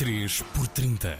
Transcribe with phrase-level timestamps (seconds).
[0.00, 1.14] 3 por 30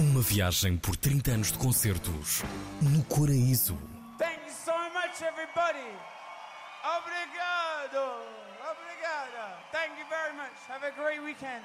[0.00, 2.42] Uma viagem por 30 anos de concertos
[2.80, 3.76] no Coraíso.
[4.16, 5.84] Thank you so much, everybody.
[6.82, 8.16] Obrigado.
[8.72, 9.58] Obrigada.
[9.70, 10.56] Thank you very much.
[10.70, 11.62] Have a great weekend.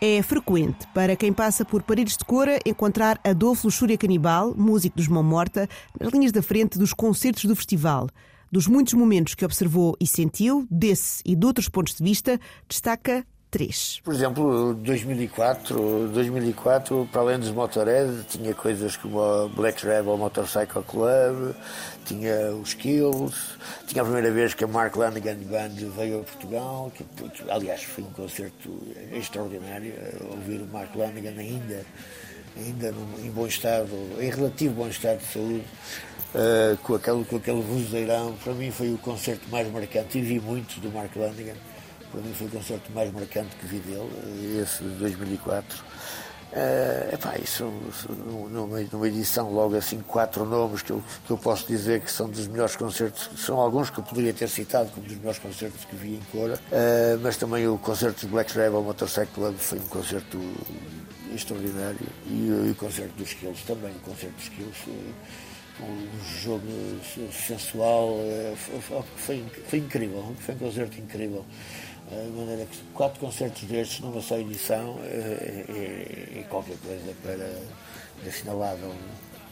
[0.00, 5.08] É frequente para quem passa por Paredes de Cora encontrar Adolfo Luxúria Canibal, músico dos
[5.08, 5.68] Mão Morta,
[6.00, 8.08] nas linhas da frente dos concertos do festival.
[8.50, 13.26] Dos muitos momentos que observou e sentiu, desse e de outros pontos de vista, destaca
[13.50, 14.00] três.
[14.04, 20.82] Por exemplo, 2004, 2004 para além dos Motorhead, tinha coisas como a Black Rebel Motorcycle
[20.82, 21.54] Club,
[22.04, 23.34] tinha os Kills,
[23.86, 27.82] tinha a primeira vez que a Mark Lanigan Band veio a Portugal, que, que, aliás
[27.82, 28.78] foi um concerto
[29.12, 29.92] extraordinário,
[30.30, 31.84] ouvir o Mark Lanigan ainda,
[32.56, 35.64] ainda em bom estado, em relativo bom estado de saúde.
[36.36, 40.38] Uh, com, aquele, com aquele vozeirão, para mim foi o concerto mais marcante e vi
[40.38, 41.54] muito do Mark Lanigan
[42.16, 45.84] para mim foi o concerto mais marcante que vi dele, esse de 2004.
[46.46, 47.70] Uh, epá, isso,
[48.50, 52.30] numa, numa edição logo assim, quatro nomes que eu, que eu posso dizer que são
[52.30, 55.94] dos melhores concertos, são alguns que eu poderia ter citado como dos melhores concertos que
[55.96, 59.86] vi em Cora, uh, mas também o concerto dos Black Rebel Motorcycle Club foi um
[59.88, 60.40] concerto
[61.34, 65.14] extraordinário e, e o concerto dos Skills também, o concerto dos Skills foi
[65.80, 66.66] um jogo
[67.32, 71.44] sensual, eh, foi, foi, incrível, foi um concerto incrível.
[72.08, 75.64] De maneira que quatro concertos destes numa só edição é,
[76.38, 78.76] é, qualquer coisa para assinalar.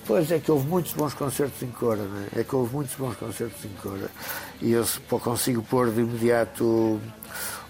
[0.06, 2.02] Pois é que houve muitos bons concertos em Cora,
[2.36, 2.40] é?
[2.40, 2.44] é?
[2.44, 4.08] que houve muitos bons concertos em Cora.
[4.60, 7.00] E eu consigo pôr de imediato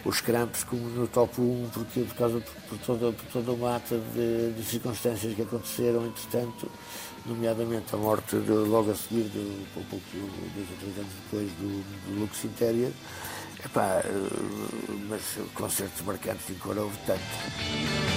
[0.04, 3.98] os Crampos como no top 1, porque por causa por toda, por toda uma mata
[4.14, 6.70] de, de, circunstâncias que aconteceram, entretanto,
[7.24, 9.30] nomeadamente a morte de, logo a seguir,
[9.76, 10.06] um pouco,
[10.54, 12.92] dois ou três anos depois, do, do Lux Interior.
[13.64, 14.02] Epá,
[15.08, 15.22] mas
[15.54, 18.13] concertos marcantes houve tanto.